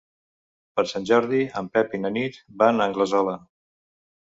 Per 0.79 0.85
Sant 0.91 1.05
Jordi 1.09 1.41
en 1.61 1.69
Pep 1.77 1.95
i 1.99 2.01
na 2.07 2.13
Nit 2.17 2.41
van 2.65 2.81
a 2.87 2.91
Anglesola. 2.91 3.39